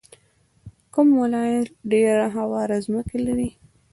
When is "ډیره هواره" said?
1.91-2.77